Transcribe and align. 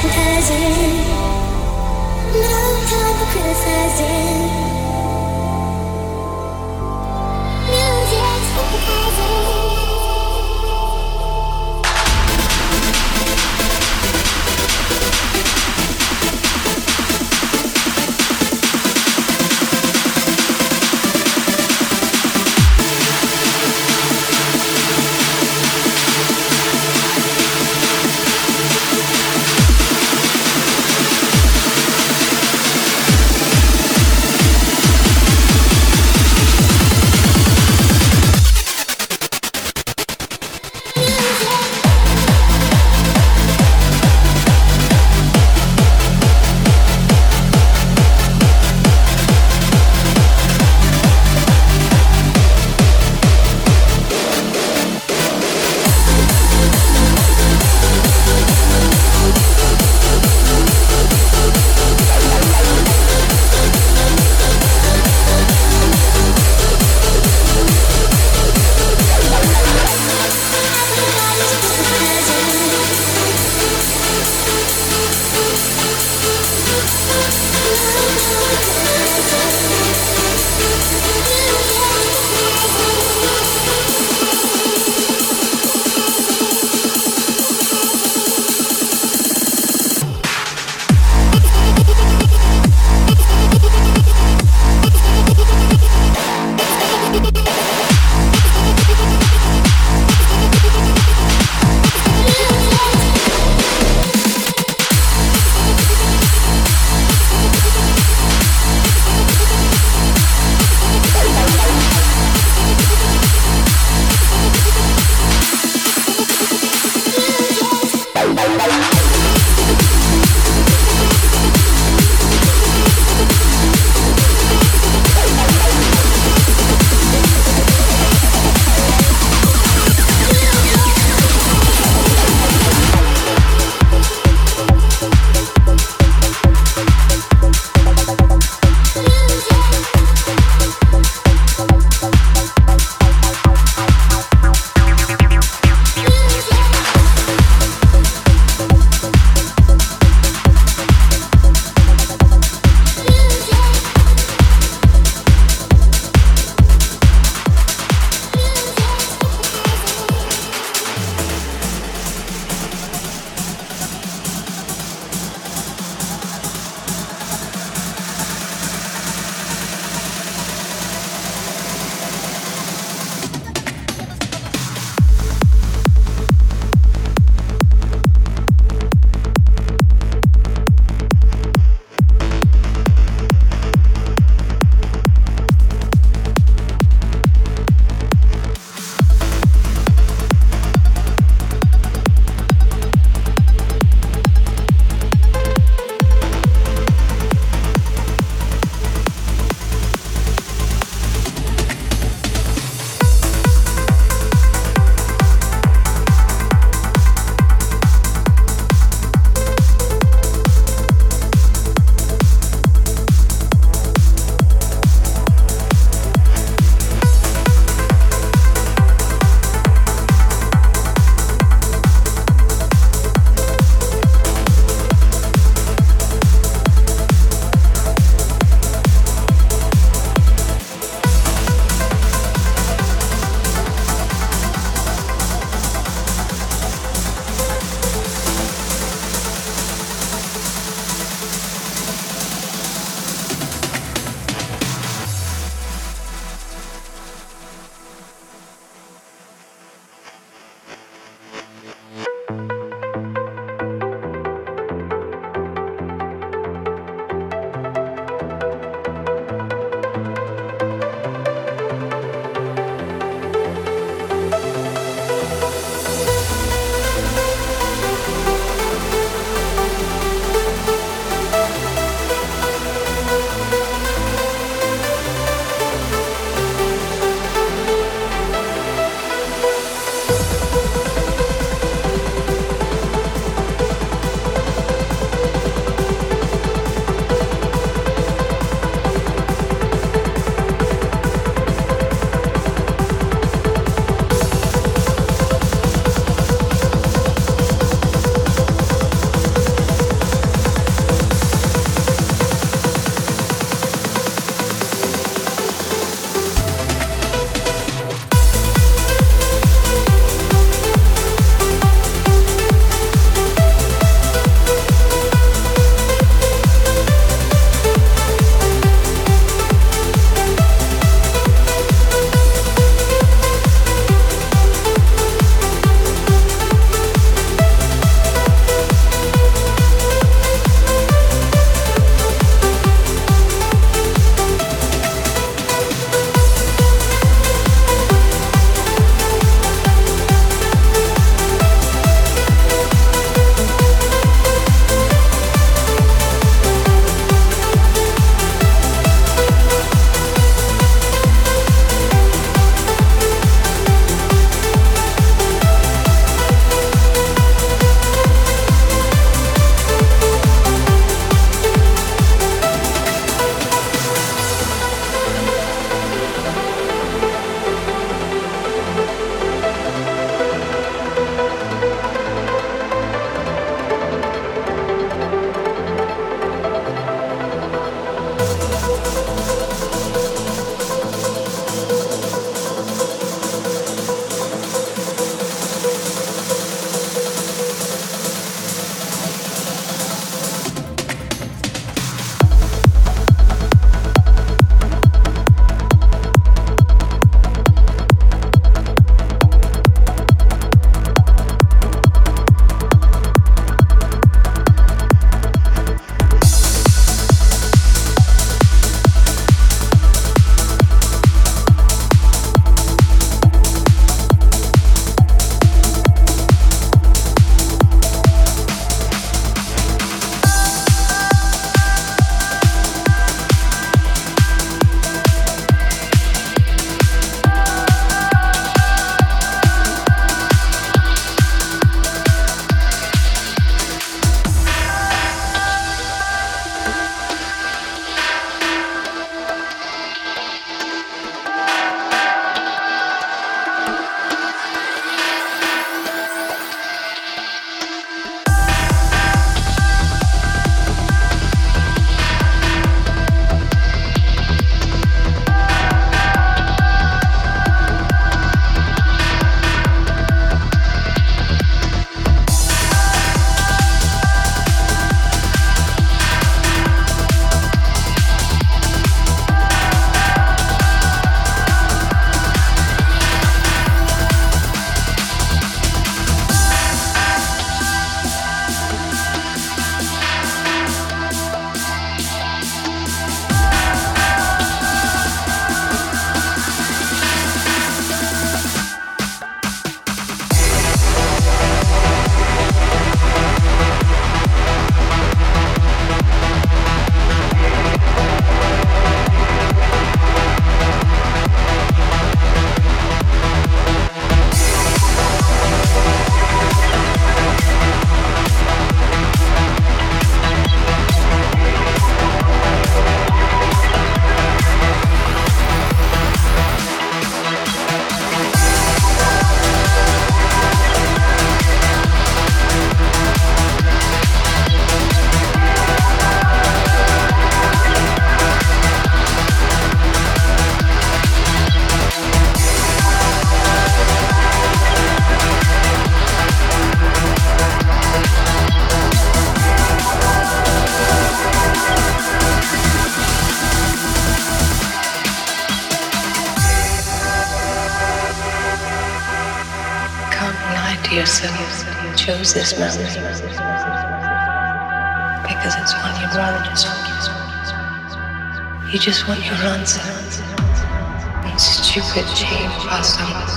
criticizing. 0.00 1.04
No 2.32 2.60
time 2.88 3.14
for 3.18 3.26
criticizing. 3.32 4.39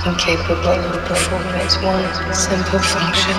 Incapable 0.06 0.68
of 0.68 1.06
performing 1.06 1.56
its 1.62 1.78
one 1.82 2.04
simple 2.34 2.80
function 2.80 3.36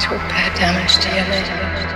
to 0.00 0.14
repair 0.14 0.54
damage 0.54 0.94
to 0.98 1.93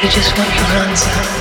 You 0.00 0.08
just 0.08 0.38
want 0.38 0.54
your 0.54 0.66
answer. 0.78 1.37